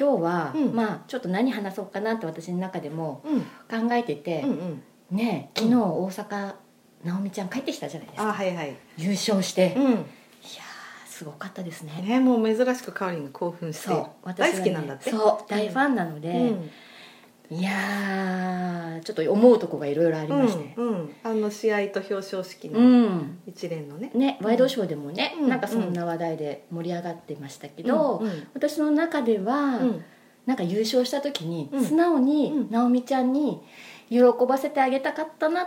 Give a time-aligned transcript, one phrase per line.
[0.00, 3.40] 今日は、うんまあちょっと何話そうかなって私の中でもうん、
[3.88, 4.82] 考えてて、うん、うん。
[5.10, 6.54] ね昨日大阪
[7.04, 8.76] 直美ちゃん帰ってきたじゃないですあ、かはい、はい。
[8.96, 9.94] 優勝して、いやうん。
[9.94, 10.00] ー
[11.06, 13.88] すごかったですねね、もう珍しくカーリンが興奮して。
[13.88, 15.10] そう大好きなんだって。
[15.10, 16.70] そう大ファンなので、うん。
[17.50, 20.72] いやーちょっと思うとこがいろいろありまして。
[20.76, 24.10] うん、うん、あの試合と表彰式うのん、一連のね。
[24.14, 25.48] ねワイドショーでもね、うん。
[25.48, 28.46] なんかそんな話題で盛り上がってましたけど、うん、うん。
[28.54, 30.04] 私の中では、うん、
[30.46, 31.84] なんか優勝した時に、うん。
[31.84, 33.60] 素直うにん直美ちゃんに
[34.10, 35.66] 喜ばせてあげたかったなっ。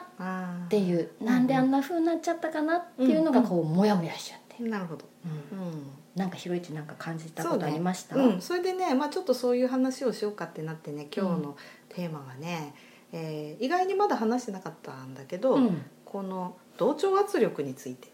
[0.70, 5.06] ていう、うんなんであんな風になっちゃったかなっていうのがこうモヤモヤしちゃって、なるほど。
[5.52, 5.60] うん。
[5.60, 6.03] うん。
[6.16, 8.16] なんかひろいちなんか感じたことありました？
[8.16, 11.58] うん、それでね、まあ、ちょっとそういう話をしようかってなってね、今日の
[11.90, 12.74] テーマがね。
[13.12, 15.82] えー意外にまだ話してなかったんだけど、うん。
[16.04, 18.08] この同調圧力について。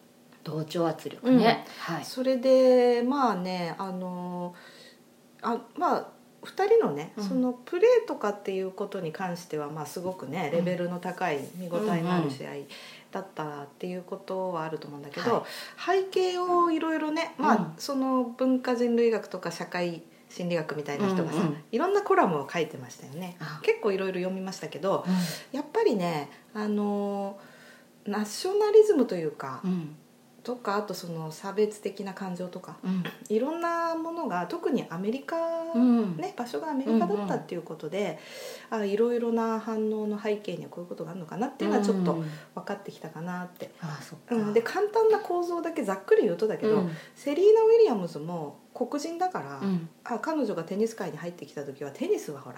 [0.44, 2.06] 同調圧力ね、はい。
[2.06, 4.56] それでまあねあの
[5.41, 6.08] あまあ
[6.44, 7.23] 2人のね、うん。
[7.23, 12.52] そのプレーとかっていうことに関しては、まあ、すごくねレベルの高い見応えのある試合
[13.11, 15.45] だったっていうことはあると思うんだけど、
[15.77, 17.73] 背景をいろいろね、まあうん。
[17.77, 23.38] その文化人類学とか社会心理学みたいな人がさ、うんうんいろんなコラムを書いてましたよね。
[23.39, 23.59] あ。
[23.63, 25.05] 結構いろいろ読みましたけど
[25.53, 27.39] うやっぱりねあの
[28.05, 29.95] ナショナリズムというか、ん
[30.43, 33.03] とかあとその差別的な感情とかうん。
[33.29, 35.37] いろんなものが特にアメリカ、
[35.75, 36.17] うん。
[36.17, 38.19] ね、場所がアメリカだったっていうことで、
[38.69, 42.31] あいろいろな反応の背景にはこういうことがあるのかなっていうのはちょっとうん。
[42.55, 46.91] 分かってきたかなって、あそっか、うん、で簡単な構造だけざっくり言うとだけど、うん。
[47.16, 49.89] セリーナ・ウィリアムズも黒人だから、うん。
[50.03, 52.57] あ彼女がテニス界に入ってきた時はテニスはほら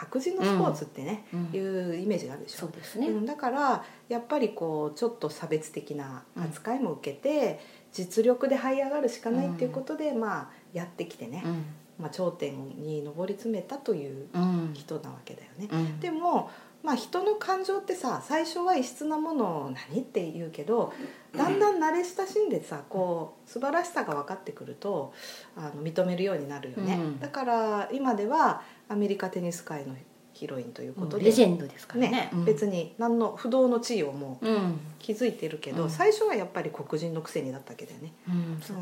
[0.00, 1.50] 白人のスポーツってね、うん。
[1.52, 2.58] いうイメージがあるでしょ。
[2.60, 7.60] そうですね、うん、だからやっぱりこうちょっと差別的な扱いも受けて、
[7.92, 11.64] 実力で這い上がるしかないっていうことで、まあやってきてね、うん。
[11.98, 14.70] まあ、頂点に上り詰めたといううん。
[14.72, 15.68] 人なわけだよね。
[15.70, 16.00] うん。
[16.00, 16.50] でも
[16.82, 20.92] まあ、人の感情ってさ最初は異質なものを何って言うけど
[21.36, 25.12] だんだん慣れ親しんでさこう素晴らしさが分かってくると
[25.56, 27.20] あの認めるようになるよね、うん。
[27.20, 29.94] だから今ではアメリカテニス界の
[30.32, 32.10] ヒロインということで、レジェンドですからね。
[32.10, 32.44] ねうん。
[32.46, 35.90] 別に何の不動の地位をもううん、気づいてるけど、うん。
[35.90, 38.12] 最初はやっぱり黒人のくせにだったわけだよね。
[38.26, 38.72] うん、そ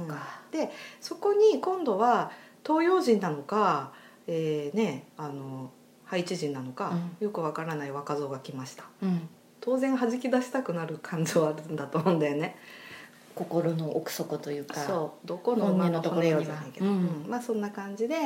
[0.52, 0.70] で
[1.00, 2.30] そこに今度は
[2.64, 3.92] 東洋人なのか、
[4.28, 5.70] えーね、あの
[6.08, 8.84] ハイチ人なのか、よくわからない若造が来ました。
[9.02, 9.28] うん、
[9.60, 12.56] 当然弾き出したくなる感情はあるんだと思うんだよね。
[13.34, 15.26] 心の奥底というかそう。
[15.26, 17.30] どこの馬の骨よじゃないけど、本音のところにはうん。
[17.30, 18.16] まあそんな感じで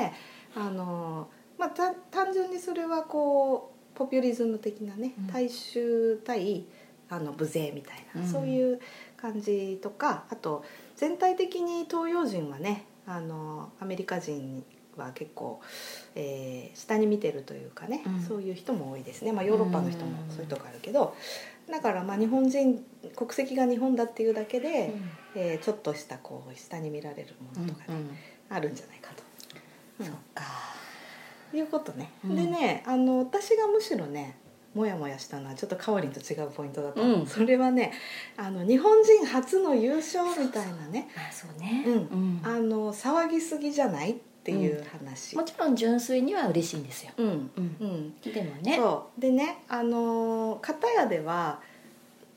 [0.55, 1.29] あの、
[1.59, 5.27] まあ、た単純にそれはこうポピュリズム的なねうん。
[5.27, 6.65] 大衆対
[7.11, 8.27] あの無勢みたいな、うん。
[8.27, 8.81] そういう
[9.17, 10.65] 感じとかあと
[10.97, 14.65] 全体的に東洋人はねあのアメリカ人
[14.97, 15.61] は結構、
[16.15, 18.21] えー下に見てるというかね、うん。
[18.23, 21.15] そういう人も多いですね、まあ、ヨーロッパの人もそういうとこあるけど、
[21.71, 22.85] だからまあ日本人
[23.17, 24.93] 国籍が日本だっていうだけで、
[25.35, 27.95] えーちょっとしたこう下に見られるものとかね、
[28.49, 29.23] あるんじゃないかと、
[30.01, 30.07] うん。
[30.07, 30.45] そっか。
[31.55, 32.37] いうことね、うん。
[32.37, 34.37] でねあの私がむしろね
[34.75, 37.23] モヤモヤしたのはちょっとかおりんと違うポイントだった、う。
[37.23, 37.27] ん。
[37.27, 37.93] それはね
[38.39, 41.09] あの日本人初の優勝みたいなね。
[41.15, 41.85] あそうね。
[41.87, 41.95] うん。
[41.95, 42.41] うん。
[42.43, 44.15] あの騒ぎすぎじゃないっ
[44.45, 47.27] ていう話、もちろん純粋には嬉しいんですよ、うん。
[47.27, 47.31] う
[47.61, 47.77] ん。
[47.81, 48.15] うん。
[48.21, 48.81] でもね。
[49.19, 51.61] でねあの片やでは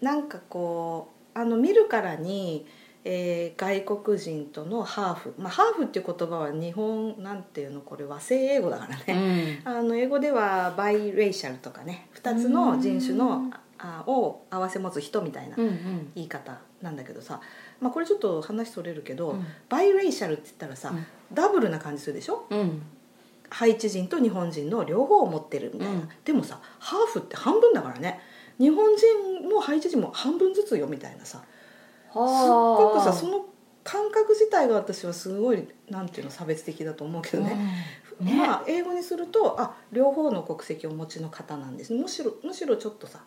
[0.02, 2.66] なんかこうあの見るからに、
[3.04, 9.68] えー外国人とのハーフ、まあ、ハーフっていう言葉は日本なんていうのこれ和製英語だからうね、ん。
[9.68, 12.08] あの英語ではバイレイシャルとかね。
[12.22, 16.12] 2つの人種のあを合わせ持つ人みたいなうんうん。
[16.16, 17.42] 言い方なんだけどさ、
[17.81, 19.46] まあ、これちょっと話それるけど、うん。
[19.69, 21.06] バイレイシャルって言ったらさ、うん
[21.36, 22.48] ダブルな感じするでしょ？
[22.50, 22.82] うん。
[23.50, 26.10] ハイチ人と日本人の両方を持ってるみたいな、うん。
[26.24, 28.20] でもさハーフって半分だからね。
[28.58, 31.38] 日本人もハイチ人も半分ずつよみたいなさ。
[31.38, 31.44] すっ
[32.16, 33.46] ごくさその
[33.84, 37.58] 感覚自体が私はすごいなんていうの差別的だと思うけどね、
[38.22, 38.26] うん。
[38.26, 38.34] ね。
[38.34, 41.94] まあ英語にするとあ両方の国籍をお持ちの方なんです。
[41.94, 43.20] むしろむしろちょっとさ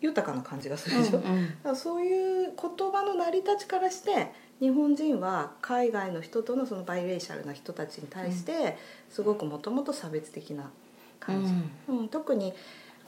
[0.00, 1.46] 豊かな感じがするでしょ、うんうん。
[1.48, 8.76] だからそういう言葉の成り立ちからして日本人は海外の人とのそのバイレーシャルな人たちに対して
[9.08, 10.70] すごくもともと差別的な
[11.18, 11.52] 感じ、
[11.88, 12.08] うん。
[12.08, 12.52] 特に、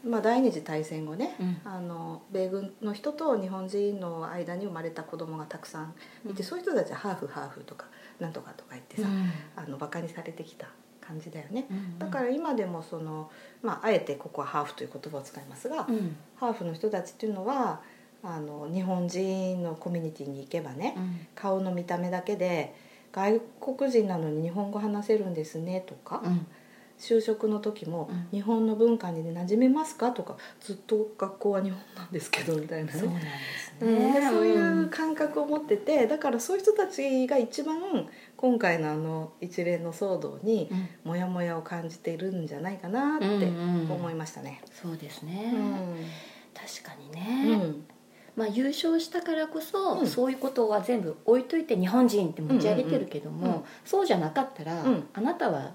[0.07, 1.61] まあ、第二次大戦後ね、うん。
[1.65, 5.95] あの米軍の人と日本人の間に生まれた子供がたくさん
[6.25, 6.45] いて、うん。
[6.45, 7.87] そういう人たちはハーフハーフとか
[8.19, 9.09] なんとかとか言ってさ、
[9.57, 10.69] あのバカにされてきた
[11.01, 11.67] 感じだよね。
[11.99, 13.31] だから今でもその、
[13.63, 16.17] まあ、あえてここはハーフという言葉を使いますが、うん。
[16.37, 17.83] ハーフの人たちっていうのは
[18.25, 21.27] あの日本人のコミュニティに行けばね、うん。
[21.35, 22.75] 顔の見た目だけで
[23.13, 23.41] 外
[23.77, 26.47] 国人なのに日本語話せるんですねとか、うん。
[26.99, 32.99] 就職の時もうん「日本の文化に馴染めますか?」とか「ずっと学校は日本なんですけど」みたいなね。
[32.99, 33.27] そうなんで
[33.59, 34.29] すね。
[34.31, 40.89] そういう感覚を持っててだからそういう人たちが一番今回のあの一連の騒動にうん。
[41.05, 43.91] モヤモヤを感じているんじゃないかなってうんうん。
[43.93, 44.61] 思いましたね。
[44.71, 45.51] そうですね。
[45.53, 45.73] うん。
[46.55, 47.85] 確かにうねん
[48.37, 50.07] まあ優勝したからこそうん。
[50.07, 55.09] そういうことは全部置いといて日本人って持ち上げてるけどうんうんうんもそうじゃなかったらうん。
[55.13, 55.73] あなたは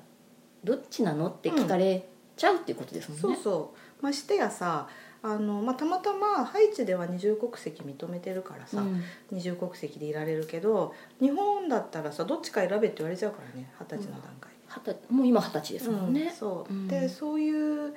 [0.64, 3.22] どっちなのって聞かれちゃうっていうことですもんね。
[3.22, 4.04] そうそう。
[4.04, 4.88] ましてやさ
[5.24, 9.04] あの、まあ、たまたまハイチでは二重国籍認めてるからさ、うん。
[9.32, 14.52] 二重国籍でいられるけど日本だったらさどっちか選べって言われちゃうからね二十歳の段階。
[14.52, 14.58] で。
[14.68, 16.88] はたもう今二十歳ですもんうんねそう、うん。
[16.88, 17.94] でそういう、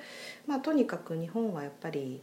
[0.47, 2.21] まあ、とにかく日本はやっぱり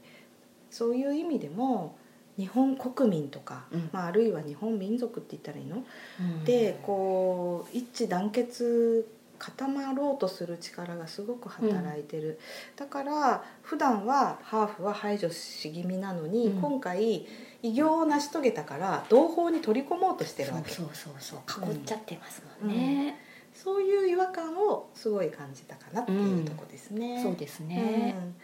[0.70, 1.96] そういう意味でも
[2.38, 3.90] 日本国民とか、うん。
[3.92, 5.84] まあ、あるいは日本民族って言ったらいいの、
[6.20, 6.44] うん。
[6.44, 9.06] でこう一致団結
[9.38, 12.40] 固まろうとする力がすごく働いてる、
[12.76, 16.60] だから普段はハーフは排除し気味なのに、うん。
[16.60, 17.26] 今回
[17.62, 20.70] 偉業を成し遂げたから同胞に取り込もうとしてるわけ。
[20.70, 21.38] そうそうそう。
[21.46, 23.18] そう囲っちゃってますもんね、
[23.54, 27.22] そういう違和感をすごい感じたかなっていうとこですね。
[27.22, 28.34] そうですね、うん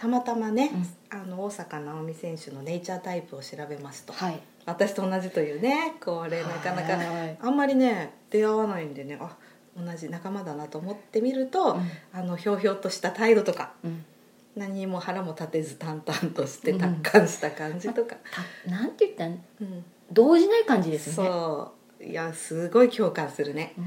[0.00, 0.70] たまたまね、
[1.10, 4.14] あの大坂なおみ選手のネイチャータイプを調べますと。
[4.14, 4.40] はい。
[4.64, 9.36] 私と同じというねこれなかなかはいあんまりね出会わないんでねあ
[9.76, 11.90] 同じ仲間だなと思ってみると、うん。
[12.14, 14.02] あのひょうひょうとした態度とかうん。
[14.56, 16.78] 何にも腹も立てず淡々としてうん。
[16.78, 18.16] 達観した感じとか、
[18.64, 19.84] たなんて言ったらうん。
[20.10, 21.28] 動じない感じですよね。
[21.28, 22.04] そう。
[22.04, 23.84] いやすごい共感するね、うん。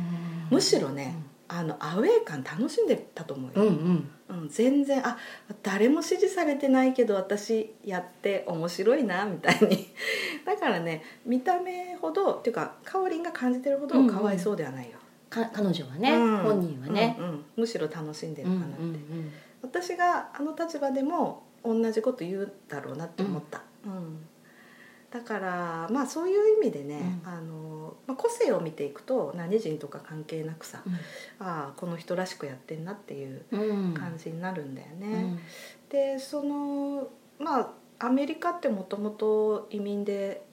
[0.51, 1.15] むしろね、
[1.47, 4.41] あのアウェー感楽しんでたと思うよ、うんうん。
[4.41, 5.17] うん、全然あ
[5.61, 9.89] 誰も支持されてないけど私やって面白いなみたいに。
[10.45, 14.97] だからね見た目ほどっていうかかおりんが感じてるほどかわいそうではないよ、
[15.29, 16.37] か彼女はね、うん。
[16.37, 19.31] 本人はね、うんうんむしろ楽しんでるうんかなって、うん。
[19.61, 24.27] 私があの立場でも同じこと言うだろうなって思った、うん
[25.13, 27.29] だからまあそういう意味でね、うん。
[27.29, 30.93] あのまあ、個性を見ていくと何人とか関係なくさ、うん。
[30.93, 30.97] あ
[31.69, 33.57] あこの人らしくやってんなっていうう
[33.91, 33.93] ん。
[33.93, 35.07] 感じになるんだよね。
[35.07, 35.39] うん。
[35.89, 37.69] でそのまあ
[37.99, 40.43] アメリカってもともと移民で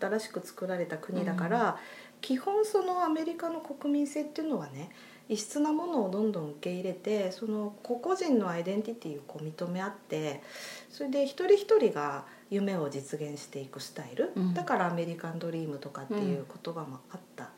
[0.00, 1.78] 新しく作られた国だから、
[2.20, 4.90] 基本そのアメリカの国民性っていうのはね
[5.28, 10.42] 異質なものをどんどん受け入れてその個々人のアイデンティティをこう認め合って
[10.90, 14.54] それで一人一人が夢を実現していくスタイル、うん。
[14.54, 17.50] だからアメリカンドリームとかっていう言葉もあった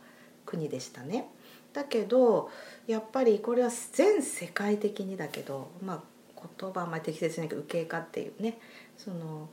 [0.47, 1.29] 国でしたね。
[1.75, 2.51] だけど
[2.87, 6.03] やっぱりこれは全世界的にだけど、まあ、
[6.59, 8.59] 言葉はあんまり適切じゃないけど右傾化っていうね
[8.97, 9.51] その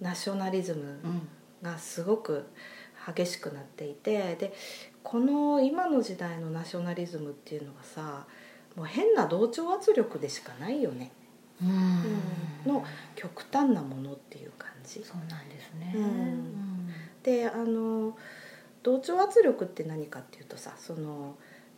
[0.00, 1.28] ナショナリズムうん。
[1.64, 2.44] がすごく
[3.16, 4.54] 激しくなっていてで
[5.04, 8.26] この今の時代のナショナリズムっていうのがさ
[8.74, 11.12] もう変な同調圧力でしかないよね、
[11.62, 11.68] うん。
[11.68, 12.82] うんの
[13.14, 15.04] 極端なものっていう感じ。
[15.04, 16.88] そうなんですね、うん。
[17.22, 18.16] であの
[18.82, 21.36] 同調圧力って何かっていうとさその、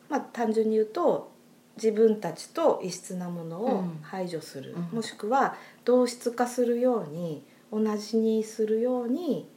[0.09, 1.33] まあ、単純に言うと
[1.76, 3.99] 自分たちと異質なものをうん。
[4.02, 4.97] 排除する、うん。
[4.97, 9.50] もしくは同質化するように同じにするように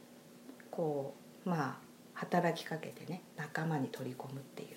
[0.72, 1.14] こ
[1.46, 1.89] うまあ
[2.20, 4.68] 働きかけてね仲間に取り込むっていう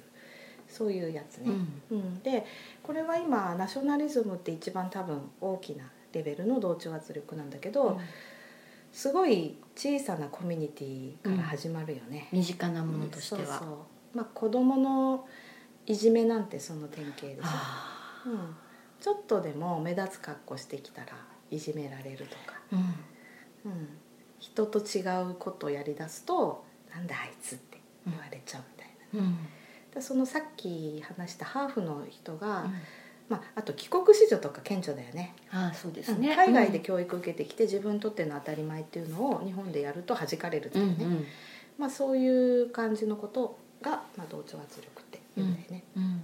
[0.67, 1.51] そういうやつね。
[1.91, 1.97] うん。
[1.97, 2.45] うん、で
[2.81, 5.83] これは今ナショナリズムって一番多分大きな
[6.13, 7.99] レベルの同調圧力なんだけど、
[8.91, 12.29] すごい小さなコミュニティから始まるよね。
[12.31, 14.17] 身近なものとしては、そうそう。
[14.17, 15.27] まあ子供の
[15.85, 18.55] いじめなんてその典型でさ、あうん、
[18.99, 21.07] ちょっとでも目立つ格好してきたら
[21.51, 22.75] いじめられるとか、ー
[23.65, 23.71] うん。
[23.71, 23.87] うん、
[24.39, 29.27] 人と違うことをやりだすと「なんだあいつ」って言われちゃうみたいな。
[29.27, 29.37] うん。
[29.93, 32.73] でそのさっき話したハーフの人が、うん。
[33.29, 35.33] まあ、あと帰国子女とか顕著だよね。
[35.49, 41.25] ああそうですね、海外で教育受けてきて自分にとっての当たり前っていうのを日本でやると弾かれるってうんいうね、
[41.77, 46.03] まあ、そういう感じのことが、まあ、同調圧力って言うんだよね、うん。
[46.03, 46.21] うん。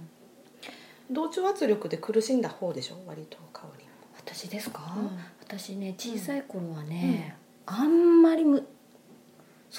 [1.10, 2.96] 同調圧力で苦しんだ方でしょ？
[3.06, 3.84] 割と香り
[4.16, 5.18] 私ですか、うん。
[5.42, 8.66] 私ね小さい頃はね、あんまりむ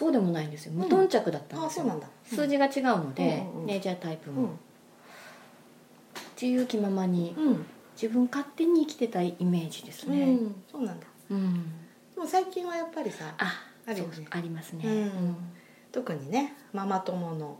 [0.01, 0.71] そうでもないんですよ。
[0.73, 4.49] 無頓着だったんですよ、ああそうなんだ、数字が違うので、うんネイチャータイプも、うん。
[6.33, 7.65] 自由気ままにうん。
[7.93, 11.05] 自分勝手に生きてたイメージですね、うん、そうなんだ。
[11.29, 11.53] うん。
[12.15, 13.53] でも最近はやっぱりさあ
[13.85, 14.25] あるよね。
[14.31, 15.35] ありますね、うん。
[15.91, 17.59] 特にねママ友の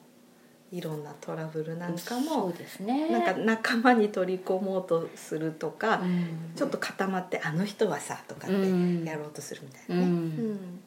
[0.72, 3.10] いろんなトラブルなんかそもうですね。
[3.12, 6.56] なんか仲間に取り込もうとするとか、うん。
[6.56, 9.04] ちょっと固まって「あの人はさ」とかってうん。
[9.04, 10.10] やろうとするみたいなね、うん。
[10.10, 10.84] うん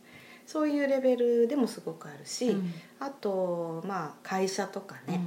[0.46, 2.72] そういうレベルでもすごくあるし、うん。
[3.00, 5.20] あとまあ会社とかね、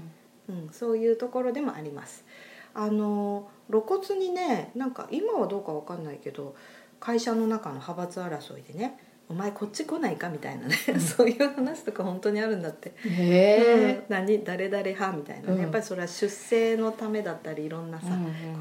[0.50, 0.69] うん。
[0.71, 2.25] そういうところでもあります。
[2.74, 6.55] あの露骨にねなんか今はどうかわかんないけど
[7.00, 12.93] 会社の中の派閥争いでね「お前こっち来ないか」みたいなね、 そういう話とか本当にあるんだって。
[13.03, 15.62] うんへうん何誰々派みたいなね、うん。
[15.62, 18.09] やっぱりそれは出世のためだったりいろんなえさ、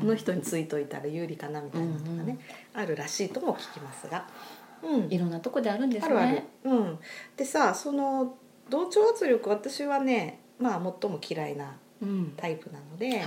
[0.00, 2.38] この人についといたら有利かなみたいなのがね、
[2.74, 4.24] あるらしいとも聞きますが、うん、
[5.10, 6.14] いろんなとこであるんですね。
[6.14, 6.98] あるある、うん、
[7.36, 8.36] でさその
[8.70, 12.32] 同調圧力私はねまあ最も嫌いなうん。
[12.36, 13.20] タイプなので、はい。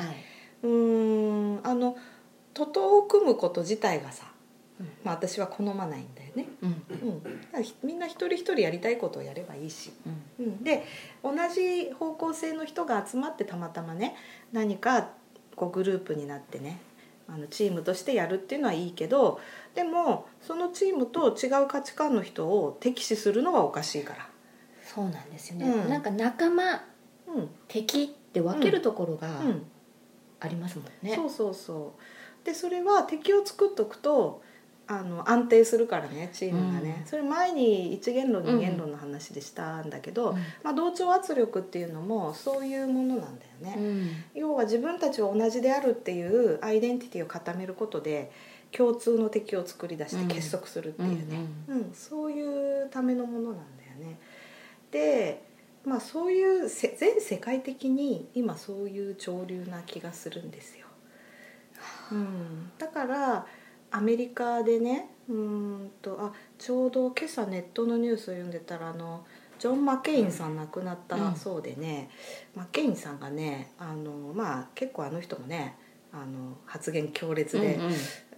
[0.63, 1.97] うーんあの
[2.53, 4.25] 徒党を組むこと自体がさ、
[4.79, 4.87] うん。
[5.03, 6.69] まあ、私は好まないんだよね、うん。
[6.69, 7.21] うん、
[7.83, 9.91] みんな一人一人やりたいことをやればいいし、
[10.39, 10.45] うん。
[10.45, 10.85] うん、で
[11.23, 14.15] 同じ方向性の人が集まってたまたまね
[14.51, 15.09] 何か
[15.55, 16.79] こうグループになってね
[17.33, 19.39] あのチームとしてやるっていうのはいいけど
[19.75, 24.29] でもそのチームと違う価値観の人を敵視するのはおかしいから。
[24.83, 25.89] そうなんですよね、うん。
[25.89, 26.83] なんか仲間
[27.27, 27.49] うん。
[27.67, 29.65] 敵って分けるところがうん。
[30.41, 31.93] ありますもんね、そうそうそ
[32.41, 32.45] う。
[32.45, 34.41] でそれは敵を作っとくと
[34.91, 37.07] あの安定するからねチームがね、うん。
[37.07, 40.37] それ前に一元論二元論の話でしたんだけど、うん。
[40.63, 44.09] まあ、同調圧力っていうのもそういうものなんだよね、うん。
[44.33, 48.31] 要は自分たちは同じであるっていうアイデンティティを固めることで
[48.71, 54.19] 共通の敵を作り出して結束するっていうね、うんそういうためのものなんだよね。
[54.89, 55.43] で
[55.85, 60.87] まあそういうせ全世界的に今そういう潮流な気がするんですよ。
[62.11, 63.45] うん、だから
[63.91, 69.25] アメリカでねうーんとあちょうど今朝ネットのニュースを読んでたらあの
[69.59, 72.09] ジョン・マケインさん亡くなったそうでね、
[72.55, 75.75] マケインさんがねあのまあ結構あの人もね
[76.13, 77.91] あの発言強烈で、うんうん。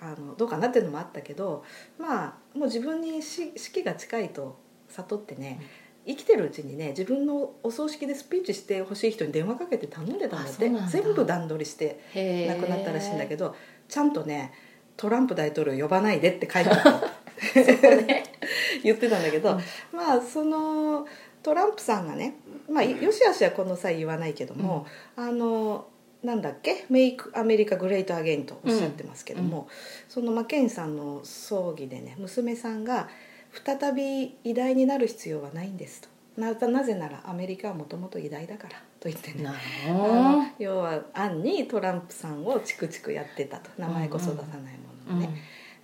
[0.04, 1.64] あのどうかなっていうのもあったけど
[2.00, 4.58] まあもう自分に死死期が近いと
[4.90, 5.62] 悟ってね、
[6.08, 10.70] 生きてるうちにね自分のお葬式でスピーチしてほしい人に電話かけて頼んでたんだって。
[10.90, 12.00] 全部段取りして
[12.50, 13.56] 亡くなったらしいんだけど
[13.88, 14.52] ちゃんとね
[14.98, 17.22] トランプ大統領呼ばないでって書いてあった。
[18.84, 19.60] 言ってたんだけど、
[19.92, 21.08] まあその
[21.44, 22.36] トランプさんがね
[22.70, 25.88] まあよしあしはこの際言わないけども、あの
[26.24, 29.68] なんだっけ「メイクアメリカグレートアゲイン」とおっしゃってますけども、
[30.08, 33.10] そのマケインさんの葬儀でね娘さんが
[33.66, 36.10] 「再び偉大になる必要はないんです」と。
[36.38, 39.44] ななぜならアメリカはもともと偉大だからと言ってね。
[40.60, 43.70] 要は暗にトランプさんをチクチクやってたと。
[43.78, 45.30] 名前こそ出さないもののね、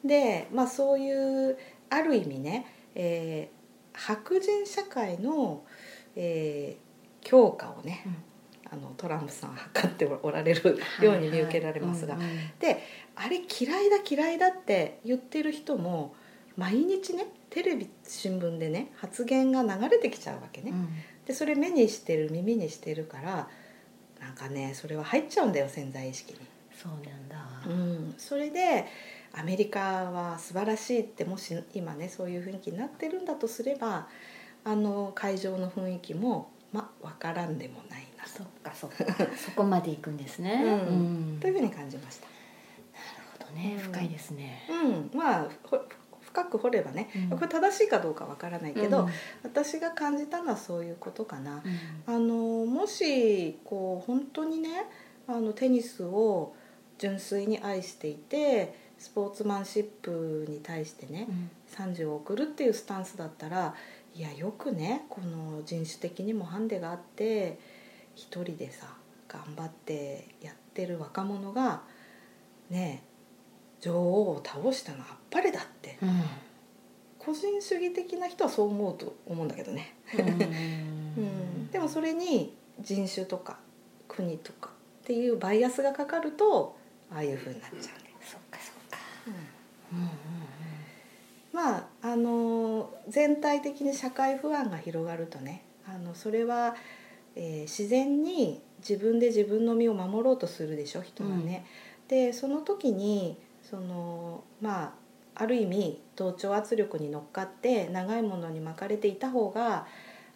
[0.03, 1.57] でまあそういう
[1.89, 3.57] ある意味ね、えー
[3.99, 5.63] 白人社会の、
[6.15, 6.87] えー
[7.27, 8.05] 強化をね、
[8.71, 12.17] あのトランプさんは図っておられるように見受けられますが、
[12.59, 12.81] で
[13.15, 16.15] あれ嫌いだ嫌いだって言ってる人も
[16.57, 20.89] 毎日ねテレビ新聞でね発言が流れてきちゃうわけね、うん。
[21.25, 23.47] でそれ目にしてる耳にしてるから
[24.19, 26.39] なんかねそれは入っちゃうんだよ潜在意識に。
[26.75, 28.85] そうなんだ、うん、それで
[29.33, 34.07] アメリカは素晴らしいってもし今ねそういう雰囲気になってるんだとすれば
[34.63, 38.25] あの会場の雰囲気もまあ分からんでもないな。
[38.25, 39.05] そっかそっか。
[39.37, 40.71] そこまで行くんですね、うん。
[40.71, 41.39] うん。
[41.39, 42.27] というふうに感じました。
[42.27, 42.35] なる
[43.39, 45.79] ほどね、うん深いですね、うん、まあほ
[46.37, 47.37] 深く掘ればね、うん。
[47.37, 49.09] これ正しいかどうかわからないけど、うん。
[49.43, 51.63] 私が感じたのはそういうことかな。
[52.07, 52.15] うん。
[52.15, 54.69] あのもしこう本当にね
[55.27, 56.53] あのテニスを
[56.99, 61.49] 純粋に愛していてスポーツマンシップに対してねうん。
[61.67, 63.73] 賛辞を送るっていうスタンスだったら
[64.13, 67.59] いやよくねこの人種的にもハンデがあって
[68.15, 68.87] 一人でさ
[69.27, 71.81] 頑張ってやってる若者が
[72.69, 73.03] ね
[73.81, 76.23] 女王を倒したのはあっぱれだってうん。
[77.19, 79.95] 個人主義的な人はそう思うと思うんだけどね。
[80.15, 80.21] う
[81.21, 83.59] ん、でもそれに人種とか
[84.07, 84.69] 国とか
[85.01, 86.77] っていうバイアスがかかると
[87.11, 88.97] ああいう風になっちゃうね、そっかそっか。
[89.91, 89.97] うん。
[89.97, 90.09] うんうん
[91.57, 96.75] まああの全体的に社会不安が広がるとねあのそれは、
[97.35, 101.65] えー自然に自分で自分の身を守ろうとするでしょ人はね。
[102.07, 103.37] でその時に
[103.69, 109.85] そのまあある意味同調圧力に乗っかって長いものに巻かれていた方が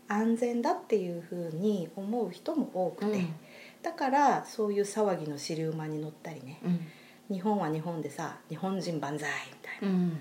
[0.08, 3.34] 安全だっていうふうに思う人も多くて、うん。
[3.82, 6.60] だからそういう騒ぎの尻馬に乗ったりね。
[6.64, 6.88] うん。
[7.36, 10.18] 日本は日本でさ日本人万歳みたいな、うん。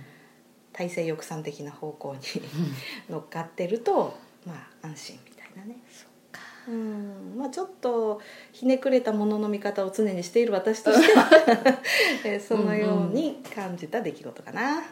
[0.72, 2.20] 体制抑散的な方向に
[3.10, 5.76] 乗っかってるとまあ安心みたいなね。
[5.90, 6.40] そっか。
[6.68, 7.09] うん
[7.40, 8.20] まあちょっと
[8.52, 11.28] ひねくれたものの見方を常にしている私としては
[12.24, 14.82] えーそのように感じた出来事かな。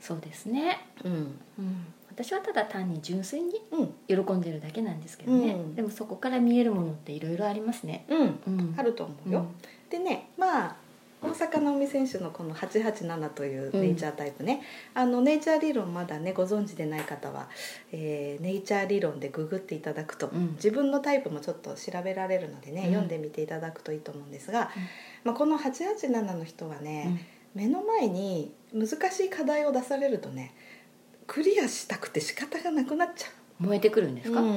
[0.00, 1.12] そうですね、うん。
[1.58, 3.94] うん、私はただ単に純粋にうん。
[4.06, 5.74] 喜んでるだけなんですけどね、うん。
[5.74, 8.40] でもそこから見えるものっていろいろありますね、うん。
[8.46, 9.46] うん、あると思うよ、
[9.90, 10.76] でねまあ
[11.22, 14.62] 大坂なおみ選手のこの887というネイチャータイプね、
[14.94, 17.48] あのネイチャー理論まだねご存知でない方は、
[17.92, 20.52] えーネイチャー理論でググっていただくと、うん。
[20.54, 22.86] 自分のタイプもちょっと調べられるのでね、うん。
[22.88, 24.70] 読んでみていただくといいと思うんですが、
[25.24, 26.84] まあ、この887の人はうん。
[26.84, 30.54] ね、目の前に難しい課題を出されるとね
[31.26, 33.28] クリアしたくて仕方がなくなっちゃ
[33.60, 33.64] う。
[33.64, 34.48] 燃えてくるんですか、うん、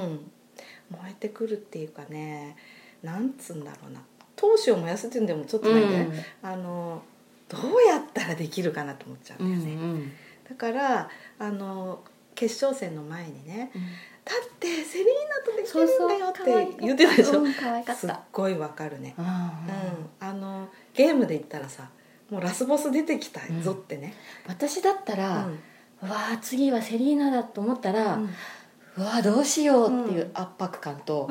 [0.89, 2.55] 燃えてくるっていうかね
[3.01, 4.01] なんつうんだろうな
[4.43, 7.01] 闘志を燃やすっていうんでもちょっとないんだよね、あの
[7.49, 10.11] どうやったらできるかなと思っちゃううんんだよね、うん
[10.49, 11.09] だから
[11.39, 12.03] あの
[12.35, 13.81] 決勝戦の前にねうん
[14.25, 18.21] 「だってセリーナとできるんだよ」って言ってたでしょ、うんすった。
[18.31, 19.53] ごいわかるね、あ
[20.21, 21.89] うんーあのゲームで言ったらさ
[22.29, 24.13] もうラスボス出てきたぞってね、
[24.47, 25.59] 私だったうら、ん。
[26.01, 28.19] うわあ次はセリーナだと思ったら、
[28.97, 31.29] ううんわあどうしようっていう圧迫感と、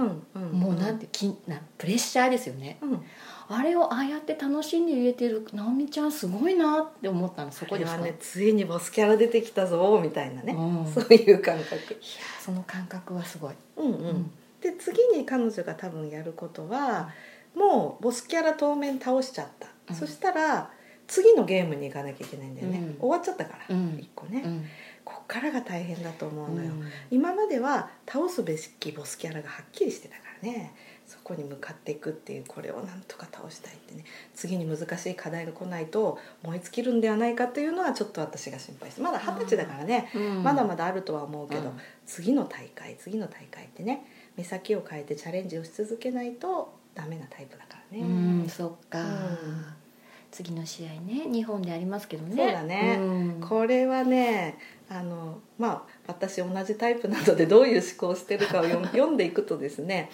[0.53, 2.79] もうなんてきなプレッシャーですよね。
[2.83, 3.03] うん。
[3.49, 10.93] あれをああやって楽しんで言えてる直美ちゃんすごいなって思ったのそこですか、これはねついにボスキャラ出てきたぞみたいなね、うん。
[10.93, 11.75] そういう感覚。
[11.77, 12.03] いや
[12.41, 14.31] その感覚はすごい、うんうん、うん。
[14.61, 17.11] で次に彼女が多分やることは
[17.55, 19.97] もうボスキャラ当面倒しちゃった、うん。
[19.97, 20.71] そしたら
[21.07, 22.97] 次のゲームに行かなきゃいけないんだよね、うん。
[23.01, 23.99] 終わっちゃったから、うん。
[24.01, 24.65] 一個ね、うん
[25.05, 26.89] こっからが大変だと思うのよ、うん。
[27.11, 30.75] 今までは倒すべきボスキャラがはっきりしてたからね。
[31.05, 34.05] そこに向かっていくっていうこれをなんとか倒したいってね。
[34.35, 40.43] 次に難しい課題が来ないと燃え尽きるんではないかというのはちょっと私が心配してまだ二十歳だからね、うん。
[40.43, 41.81] まだまだあるとは思うけど、うん。
[42.07, 49.82] 次の大会次の大会ってね目先を変えてチャレンジをし続けないとダメなタイプだからね、うんそっか、うん
[50.33, 52.35] 次の試合ね日本でありますけどね。
[52.35, 52.97] そうだね。
[52.99, 53.03] う
[53.39, 53.41] ん。
[53.41, 60.11] これはねあのまあ私同じタイプなのでどういう思考をしてるかを読 読んでいくとですね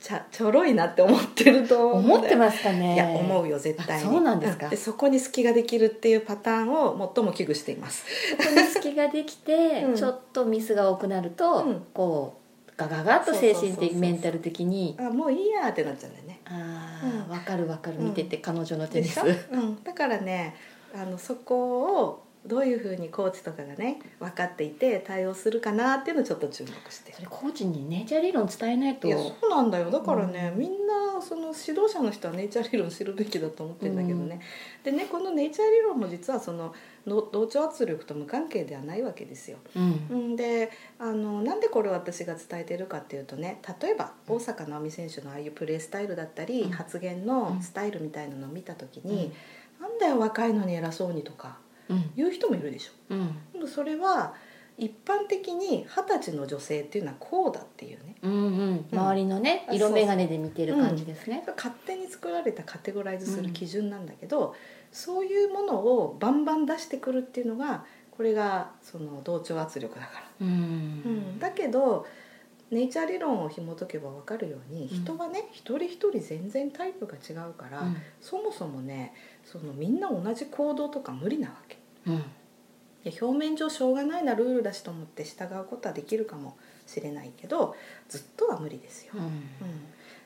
[0.00, 2.94] ちゃちょろいなって思ってると思ってますかね。
[2.94, 4.70] いや思うよ絶対そうなんですか。
[4.70, 8.06] でそこに隙ができるっていうパターンを最も危惧しています。
[8.30, 9.94] そこに隙ができて、 うん。
[9.94, 11.86] ちょっとミスが多くなると、うん。
[11.92, 12.39] こう
[12.80, 14.96] ガガガッと精神的メンタル的に。
[14.98, 16.40] あもういいやってなっちゃうんだよね。
[16.46, 17.32] ああ、うん。
[17.32, 18.00] わかるわかる。
[18.00, 19.20] 見てて、彼女のテニス。
[19.52, 20.54] うん、だからね
[20.94, 29.06] あのそこをどういうふうにコーチとかがね分かっていて対応するかなっていうのをちょっと注目してそれコーチにネイチャー理論伝えないと。
[29.08, 29.90] いやそうなんだよ。
[29.90, 30.58] だからね、うん。
[30.58, 34.40] みんなその指導者の人はネイチャー理論知るべきだと思ってるんだけどね、
[34.84, 36.74] でねこのネイチャー理論も実はその
[37.06, 39.58] の同調圧力と無関係ではないわけですよ。
[39.74, 40.06] うん。
[40.10, 40.36] うん。
[40.36, 46.70] であのなんでこれを私が伝えてるかっていうとね例えば大坂なおみ選手のああいうプレースタイルだったり、うん。
[46.70, 49.32] 発言のスタイルみたいなのを見た時に、
[49.80, 52.10] なんだよ若いのに偉そうにとかうん。
[52.16, 53.14] 言う人もいるでしょ。
[53.14, 53.68] うん。
[53.68, 54.34] それは
[54.78, 58.16] 一般的に二十歳の女性っていうのはこうだっていうね。
[58.22, 58.86] うんうん。
[58.92, 59.76] 周りのね、うん。
[59.76, 64.54] 色眼鏡で見てる感じですね、勝手に作られたカテゴライズする基準なんだけど、
[64.90, 70.46] そういうものをバンバン出してくるっていうのがこれがその同調圧力だから。
[70.46, 70.48] うん。
[70.48, 71.38] うん。
[71.38, 72.06] だけど
[72.70, 74.88] ネイチャー理論を紐解けば分かるように、うん。
[74.88, 77.96] 人はね一人一人全然タイプが違うから、うん。
[78.20, 81.78] そもそもねそのみんな同じ行動とか無理なわけ。
[82.06, 82.22] うん
[83.04, 87.74] で表面上しょうがないなルールだしと思って従うことはできるかもしれないけど
[88.08, 89.12] ずっとは無理ですよ。
[89.14, 89.32] うんうん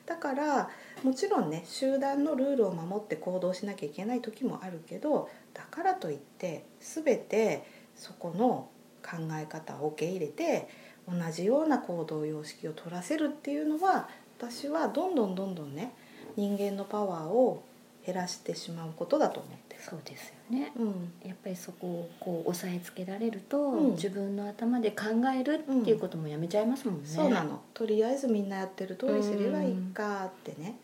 [0.05, 0.69] だから
[1.03, 7.63] もちろんね集団のルールを守って行動しなきゃいけない時もあるけどだからといって全て
[7.95, 8.69] そこの
[9.03, 10.67] 考え方を受け入れて
[11.07, 14.07] 同じような行動様式を取らせるっていうのは
[14.39, 15.93] 私はどんどんどんどんね
[16.35, 17.63] 人間のパワーを
[18.05, 19.81] 減らしてしまうことだと思ってる。
[19.81, 20.71] そうですよね。
[20.77, 21.13] うん。
[21.23, 23.91] やっぱりそこをこう押さえつけられると、うん。
[23.91, 27.61] 自分の頭で考えるっていうこともやめちゃいますもんね、そうなの。
[27.73, 30.79] とりあえずみんなやってる通りすればいいかってね、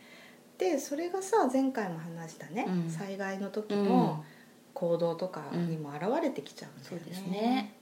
[0.58, 2.90] でそれがさ前回も話したね、うん。
[2.90, 3.86] 災害の時うん。
[3.88, 4.24] の
[4.74, 7.76] 行動とかにも現れてきちゃうんだよね、そうですね。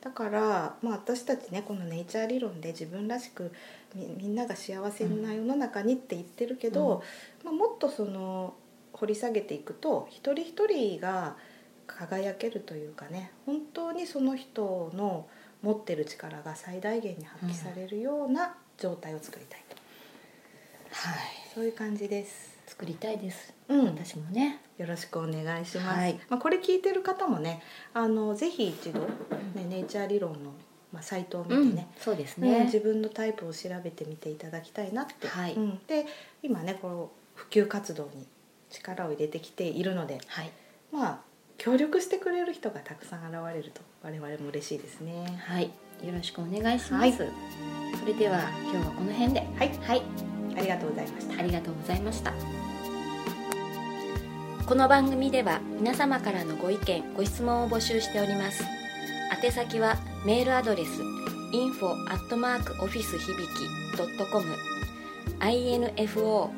[0.00, 3.50] だから、まあ、私たちねこのネイチャー理論で自分らしく
[3.94, 7.02] みみんなが幸せな世の中にって言ってるけど、
[7.42, 8.54] まあ、もっとその
[8.96, 11.36] 掘り下げていくと一人一人が
[11.86, 15.26] 輝けるというかね本当にその人の
[15.62, 19.76] 持ってる力が最大限に発揮されるような状態を作りたいと。
[20.90, 21.18] はい。
[21.54, 22.56] そういう感じです。
[22.66, 23.54] 作りたいです。
[23.68, 23.86] うん。
[23.86, 24.60] 私もね。
[24.78, 26.20] よろしくお願いします、はい。
[26.28, 27.62] まあ、これ聞いてる方もね
[27.94, 29.06] あのぜひ一度、ね
[29.56, 29.70] うん。
[29.70, 30.52] ネイチャー理論の、
[30.92, 31.70] まあ、サイトを見うん。
[31.70, 35.54] てね、そうですうんね自分のタイプを調べてみていただきたいなって、はい。
[35.54, 35.80] うん。
[35.86, 36.06] で
[36.42, 38.26] 今ねこの普及活動に
[38.78, 40.50] 力を入れてきているのではい。
[40.92, 41.20] まあ
[41.58, 45.42] 協力してくれる人がたくさん現れると我々も嬉しいですね。
[45.46, 45.64] はい。
[45.64, 47.12] よろしくお願いします、はい。
[47.12, 47.22] そ
[48.06, 49.40] れでは今日はこの辺で。
[49.40, 49.72] はい。
[49.82, 50.02] はい。
[50.56, 51.38] ありがとうございました。
[51.38, 52.32] ありがとうございました。
[54.66, 58.64] この番組では皆様からのご意見ご質問を募集しております。
[59.42, 61.02] 宛先はメールアドレス
[61.52, 61.94] info
[62.80, 63.68] office 響き
[64.30, 64.44] .com
[65.40, 66.50] info